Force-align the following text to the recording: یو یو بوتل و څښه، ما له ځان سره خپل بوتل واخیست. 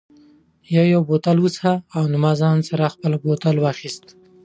یو 0.75 0.85
یو 0.93 1.01
بوتل 1.09 1.37
و 1.39 1.47
څښه، 1.55 1.73
ما 1.95 2.01
له 2.13 2.31
ځان 2.41 2.57
سره 2.69 2.91
خپل 2.93 3.11
بوتل 3.23 3.55
واخیست. 3.59 4.03